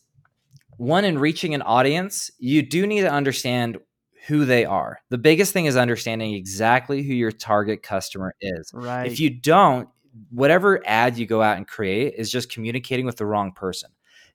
[0.78, 3.78] one in reaching an audience, you do need to understand
[4.26, 5.00] who they are.
[5.10, 8.70] The biggest thing is understanding exactly who your target customer is.
[8.74, 9.06] Right.
[9.06, 9.88] If you don't,
[10.30, 13.90] whatever ad you go out and create is just communicating with the wrong person.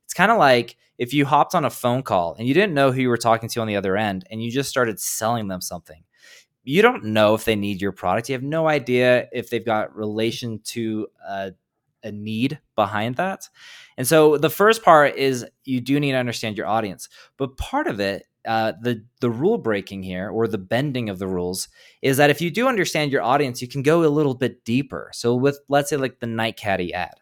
[0.05, 2.91] It's kind of like if you hopped on a phone call and you didn't know
[2.91, 5.61] who you were talking to on the other end and you just started selling them
[5.61, 6.03] something.
[6.63, 8.29] You don't know if they need your product.
[8.29, 11.51] You have no idea if they've got relation to a,
[12.03, 13.49] a need behind that.
[13.97, 17.87] And so the first part is you do need to understand your audience, but part
[17.87, 21.67] of it, uh, the the rule breaking here or the bending of the rules
[22.01, 25.09] is that if you do understand your audience, you can go a little bit deeper.
[25.13, 27.15] So with let's say like the night caddy ad,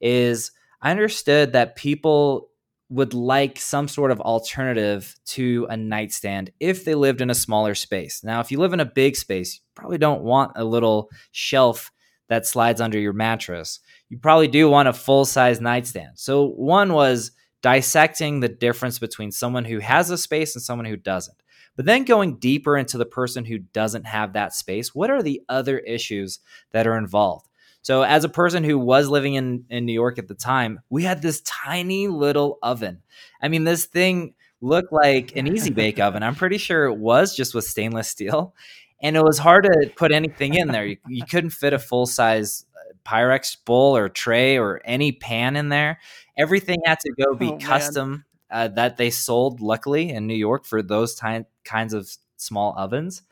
[0.00, 2.50] is I understood that people
[2.90, 7.74] would like some sort of alternative to a nightstand if they lived in a smaller
[7.74, 8.24] space.
[8.24, 11.92] Now, if you live in a big space, you probably don't want a little shelf
[12.28, 13.78] that slides under your mattress.
[14.08, 16.18] You probably do want a full size nightstand.
[16.18, 17.30] So, one was
[17.62, 21.36] dissecting the difference between someone who has a space and someone who doesn't.
[21.76, 25.42] But then going deeper into the person who doesn't have that space, what are the
[25.48, 26.40] other issues
[26.72, 27.46] that are involved?
[27.82, 31.04] So, as a person who was living in, in New York at the time, we
[31.04, 33.02] had this tiny little oven.
[33.40, 36.22] I mean, this thing looked like an easy bake oven.
[36.22, 38.54] I'm pretty sure it was just with stainless steel.
[39.02, 40.84] And it was hard to put anything in there.
[40.84, 42.66] You, you couldn't fit a full size
[43.04, 45.98] Pyrex bowl or tray or any pan in there.
[46.36, 50.64] Everything had to go be oh, custom uh, that they sold, luckily, in New York
[50.64, 53.22] for those ty- kinds of small ovens.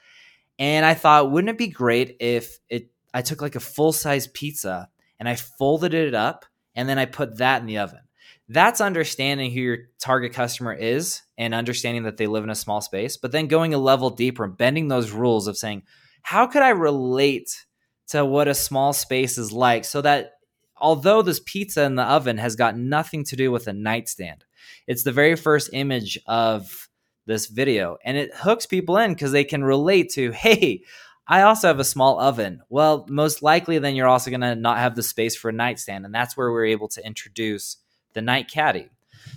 [0.59, 4.27] And I thought, wouldn't it be great if it I took like a full size
[4.27, 4.89] pizza
[5.19, 6.45] and I folded it up
[6.75, 8.01] and then I put that in the oven.
[8.49, 12.81] That's understanding who your target customer is and understanding that they live in a small
[12.81, 15.83] space, but then going a level deeper and bending those rules of saying,
[16.23, 17.67] how could I relate
[18.09, 20.33] to what a small space is like so that
[20.77, 24.45] although this pizza in the oven has got nothing to do with a nightstand,
[24.87, 26.89] it's the very first image of
[27.27, 30.83] this video and it hooks people in because they can relate to, hey,
[31.27, 32.63] I also have a small oven.
[32.71, 36.07] Well, most likely, then you're also going to not have the space for a nightstand.
[36.07, 37.77] And that's where we are able to introduce
[38.15, 38.89] the night caddy.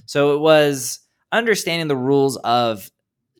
[0.05, 0.99] So it was
[1.33, 2.89] understanding the rules of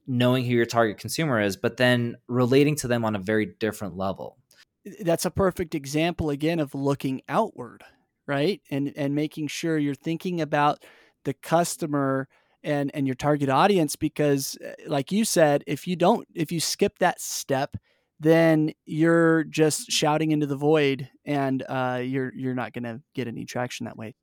[0.05, 3.95] knowing who your target consumer is, but then relating to them on a very different
[3.95, 4.37] level.
[5.01, 7.83] That's a perfect example, again, of looking outward,
[8.27, 8.61] right?
[8.71, 10.83] And, and making sure you're thinking about
[11.23, 12.27] the customer
[12.63, 16.59] and, and your target audience because uh, like you said if you don't if you
[16.59, 17.75] skip that step
[18.19, 23.27] then you're just shouting into the void and uh, you're you're not going to get
[23.27, 24.13] any traction that way.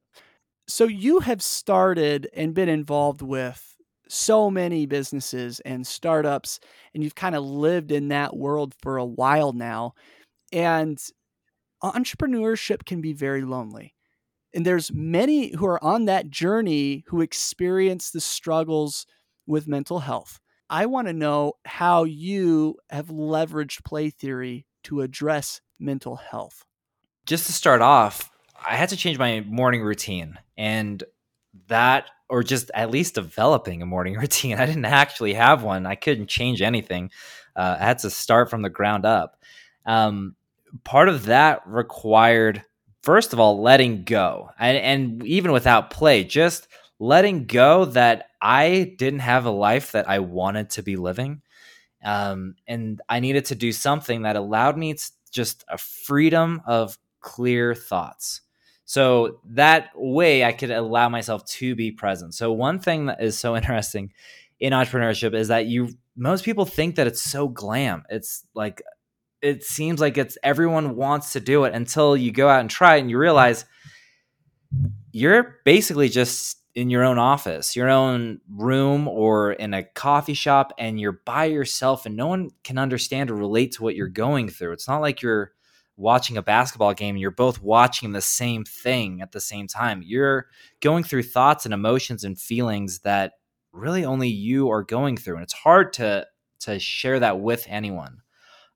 [0.68, 3.74] So you have started and been involved with
[4.08, 6.60] so many businesses and startups
[6.94, 9.94] and you've kind of lived in that world for a while now
[10.52, 11.00] and
[11.82, 13.94] entrepreneurship can be very lonely.
[14.54, 19.06] And there's many who are on that journey who experience the struggles
[19.46, 20.40] with mental health.
[20.70, 26.64] I want to know how you have leveraged play theory to address mental health.
[27.26, 28.30] Just to start off,
[28.66, 31.02] I had to change my morning routine and
[31.68, 34.58] that or just at least developing a morning routine.
[34.58, 35.86] I didn't actually have one.
[35.86, 37.10] I couldn't change anything.
[37.56, 39.36] Uh, I had to start from the ground up.
[39.88, 40.36] Um,
[40.84, 42.62] part of that required,
[43.02, 46.68] first of all, letting go, and, and even without play, just
[47.00, 51.42] letting go that I didn't have a life that I wanted to be living.
[52.04, 54.94] Um, and I needed to do something that allowed me
[55.32, 58.42] just a freedom of clear thoughts.
[58.84, 62.34] So that way I could allow myself to be present.
[62.34, 64.12] So one thing that is so interesting
[64.60, 68.02] in entrepreneurship is that you most people think that it's so glam.
[68.10, 68.82] It's like
[69.42, 72.96] it seems like it's everyone wants to do it until you go out and try
[72.96, 73.64] it and you realize
[75.12, 80.72] you're basically just in your own office, your own room, or in a coffee shop,
[80.78, 84.48] and you're by yourself, and no one can understand or relate to what you're going
[84.48, 84.72] through.
[84.72, 85.52] It's not like you're
[85.96, 90.00] watching a basketball game and you're both watching the same thing at the same time.
[90.04, 90.46] You're
[90.80, 93.32] going through thoughts and emotions and feelings that
[93.72, 96.26] really only you are going through, and it's hard to
[96.60, 98.18] to share that with anyone.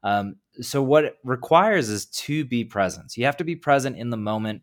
[0.02, 3.16] Um, so what it requires is to be present.
[3.16, 4.62] You have to be present in the moment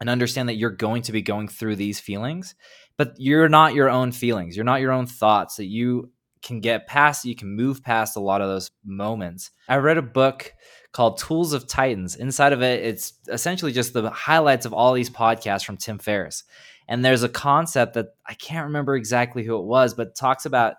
[0.00, 2.54] and understand that you're going to be going through these feelings,
[2.96, 4.56] but you're not your own feelings.
[4.56, 6.10] You're not your own thoughts that you
[6.42, 9.52] can get past, you can move past a lot of those moments.
[9.68, 10.52] I read a book
[10.92, 12.16] called Tools of Titans.
[12.16, 16.42] Inside of it, it's essentially just the highlights of all these podcasts from Tim Ferriss.
[16.88, 20.74] And there's a concept that I can't remember exactly who it was, but talks about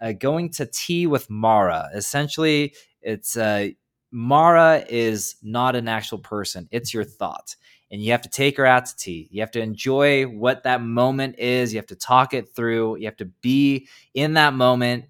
[0.00, 1.88] uh, going to tea with Mara.
[1.94, 3.68] Essentially, it's uh,
[4.10, 7.54] Mara is not an actual person, it's your thought
[7.90, 9.28] and you have to take her out to tea.
[9.30, 11.72] You have to enjoy what that moment is.
[11.72, 12.96] You have to talk it through.
[12.96, 15.06] You have to be in that moment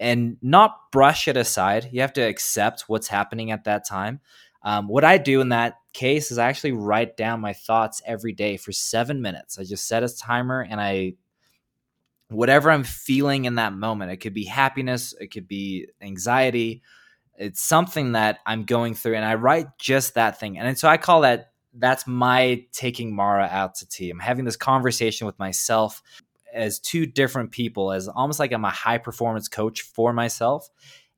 [0.00, 1.88] and not brush it aside.
[1.92, 4.20] You have to accept what's happening at that time.
[4.62, 8.32] Um, what I do in that case is I actually write down my thoughts every
[8.32, 9.58] day for seven minutes.
[9.58, 11.14] I just set a timer and I,
[12.28, 16.82] whatever I'm feeling in that moment, it could be happiness, it could be anxiety.
[17.42, 20.58] It's something that I'm going through, and I write just that thing.
[20.58, 24.10] And so I call that that's my taking Mara out to tea.
[24.10, 26.02] I'm having this conversation with myself
[26.52, 30.68] as two different people, as almost like I'm a high performance coach for myself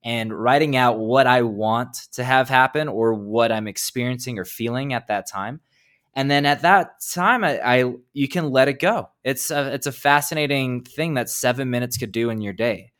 [0.04, 4.92] and writing out what I want to have happen or what I'm experiencing or feeling
[4.92, 5.60] at that time.
[6.14, 9.86] and then at that time I, I you can let it go it's a, it's
[9.86, 12.92] a fascinating thing that seven minutes could do in your day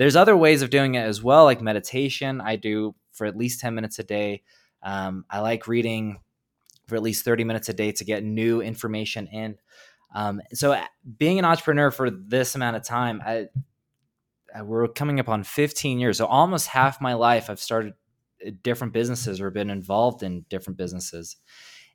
[0.00, 2.40] there's other ways of doing it as well like meditation.
[2.40, 4.42] I do for at least 10 minutes a day.
[4.82, 6.20] Um, i like reading
[6.86, 9.56] for at least 30 minutes a day to get new information in.
[10.14, 10.86] Um, so uh,
[11.18, 13.48] being an entrepreneur for this amount of time I,
[14.56, 16.16] I, we're coming up on 15 years.
[16.16, 17.92] So almost half my life i've started
[18.44, 21.36] uh, different businesses or been involved in different businesses.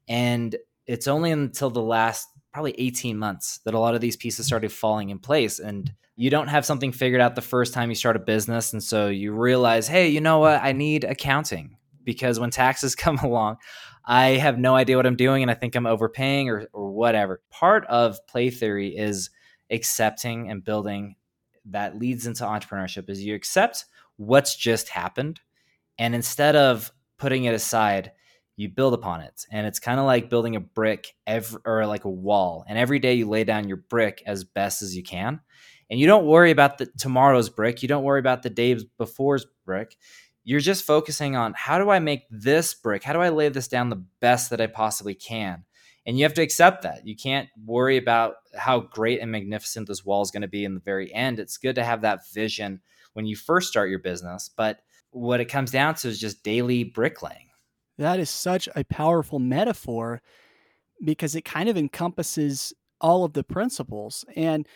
[0.07, 4.45] And it's only until the last probably 18 months that a lot of these pieces
[4.45, 5.59] started falling in place.
[5.59, 8.71] And you don't have something figured out the first time you start a business.
[8.71, 10.63] And so you realize, hey, you know what?
[10.63, 11.75] I need accounting
[12.05, 13.57] because when taxes come along,
[14.05, 17.41] I have no idea what I'm doing and I think I'm overpaying or, or whatever.
[17.49, 19.31] Part of play theory is
[19.69, 21.17] accepting and building
[21.65, 23.83] that leads into entrepreneurship is you accept
[24.15, 25.41] what's just happened
[25.99, 28.13] and instead of putting it aside
[28.57, 29.45] you build upon it.
[29.51, 32.65] And it's kind of like building a brick every, or like a wall.
[32.67, 35.41] And every day you lay down your brick as best as you can.
[35.89, 37.81] And you don't worry about the tomorrow's brick.
[37.81, 39.97] You don't worry about the day before's brick.
[40.43, 43.03] You're just focusing on how do i make this brick?
[43.03, 45.65] How do i lay this down the best that i possibly can?
[46.05, 47.05] And you have to accept that.
[47.07, 50.75] You can't worry about how great and magnificent this wall is going to be in
[50.75, 51.39] the very end.
[51.39, 52.81] It's good to have that vision
[53.13, 54.49] when you first start your business.
[54.55, 57.44] But what it comes down to is just daily bricklaying
[57.97, 60.21] that is such a powerful metaphor
[61.03, 64.25] because it kind of encompasses all of the principles.
[64.35, 64.67] And,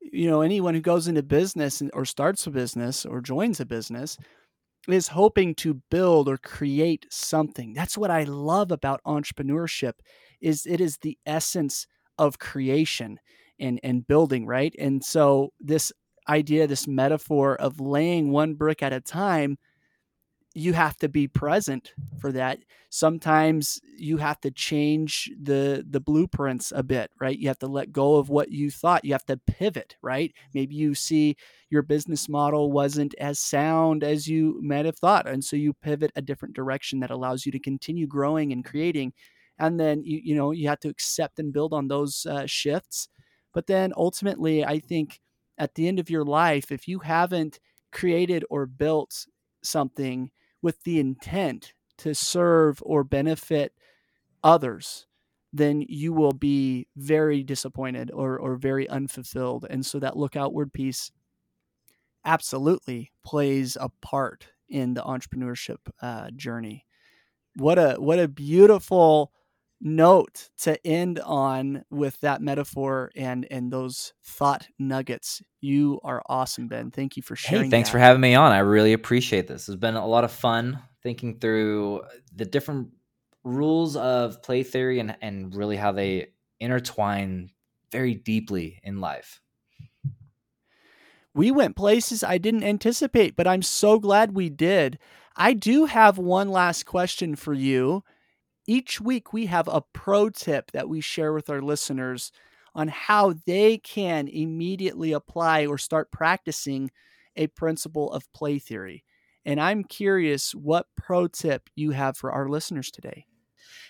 [0.00, 4.16] you know, anyone who goes into business or starts a business or joins a business
[4.88, 7.72] is hoping to build or create something.
[7.74, 9.94] That's what I love about entrepreneurship
[10.40, 11.86] is it is the essence
[12.18, 13.18] of creation
[13.58, 14.74] and and building, right?
[14.78, 15.92] And so this
[16.28, 19.58] idea, this metaphor of laying one brick at a time
[20.56, 22.60] you have to be present for that.
[22.90, 27.38] Sometimes you have to change the the blueprints a bit right?
[27.38, 29.04] You have to let go of what you thought.
[29.04, 30.32] You have to pivot right?
[30.54, 31.36] Maybe you see
[31.70, 36.10] your business model wasn't as sound as you might have thought and so you pivot
[36.16, 39.12] a different direction that allows you to continue growing and creating.
[39.58, 43.08] And then you you know you have to accept and build on those uh, shifts.
[43.52, 45.20] But then ultimately i think
[45.58, 47.58] at the end of your life if you haven't
[47.92, 49.26] created or built
[49.62, 50.30] something
[50.62, 53.72] with the intent to serve or benefit
[54.42, 55.06] others,
[55.52, 59.66] then you will be very disappointed or, or very unfulfilled.
[59.68, 61.10] And so that look outward piece
[62.24, 66.84] absolutely plays a part in the entrepreneurship uh, journey.
[67.54, 69.32] What a what a beautiful
[69.80, 75.42] note to end on with that metaphor and and those thought nuggets.
[75.60, 76.90] You are awesome, Ben.
[76.90, 77.64] Thank you for sharing.
[77.64, 77.92] Hey, thanks that.
[77.92, 78.52] for having me on.
[78.52, 79.68] I really appreciate this.
[79.68, 82.02] It's been a lot of fun thinking through
[82.34, 82.88] the different
[83.44, 86.28] rules of play theory and and really how they
[86.60, 87.50] intertwine
[87.92, 89.40] very deeply in life.
[91.34, 94.98] We went places I didn't anticipate, but I'm so glad we did.
[95.36, 98.02] I do have one last question for you
[98.66, 102.32] each week, we have a pro tip that we share with our listeners
[102.74, 106.90] on how they can immediately apply or start practicing
[107.36, 109.04] a principle of play theory.
[109.44, 113.26] And I'm curious what pro tip you have for our listeners today.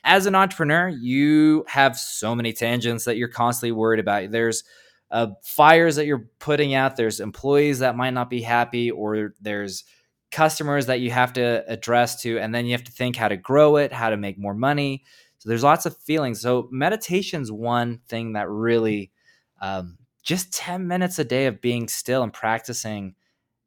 [0.04, 4.30] As an entrepreneur, you have so many tangents that you're constantly worried about.
[4.30, 4.62] There's
[5.10, 9.84] uh, fires that you're putting out, there's employees that might not be happy, or there's
[10.30, 13.36] customers that you have to address to, and then you have to think how to
[13.36, 15.04] grow it, how to make more money.
[15.38, 16.40] So there's lots of feelings.
[16.40, 19.12] So meditation's one thing that really,
[19.60, 23.14] um, just 10 minutes a day of being still and practicing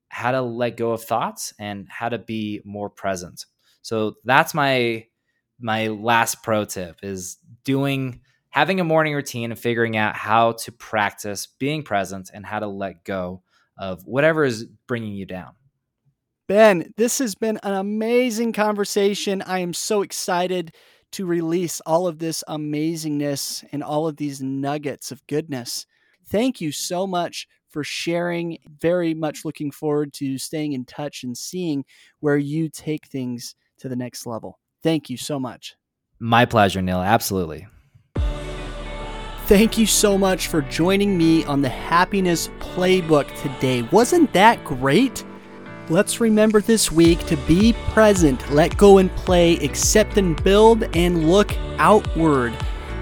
[0.09, 3.45] how to let go of thoughts and how to be more present.
[3.81, 5.05] So that's my
[5.59, 10.71] my last pro tip is doing having a morning routine and figuring out how to
[10.71, 13.43] practice being present and how to let go
[13.77, 15.53] of whatever is bringing you down.
[16.49, 19.43] Ben, this has been an amazing conversation.
[19.43, 20.73] I am so excited
[21.11, 25.85] to release all of this amazingness and all of these nuggets of goodness.
[26.31, 28.57] Thank you so much for sharing.
[28.81, 31.85] Very much looking forward to staying in touch and seeing
[32.19, 34.57] where you take things to the next level.
[34.81, 35.75] Thank you so much.
[36.17, 37.01] My pleasure, Neil.
[37.01, 37.67] Absolutely.
[39.45, 43.83] Thank you so much for joining me on the Happiness Playbook today.
[43.91, 45.23] Wasn't that great?
[45.91, 51.31] Let's remember this week to be present, let go and play, accept and build, and
[51.31, 52.53] look outward.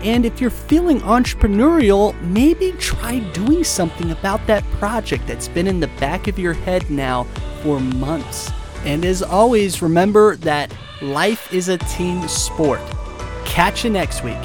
[0.03, 5.81] And if you're feeling entrepreneurial, maybe try doing something about that project that's been in
[5.81, 7.25] the back of your head now
[7.61, 8.49] for months.
[8.85, 12.79] And as always, remember that life is a team sport.
[13.43, 14.41] Catch you next week.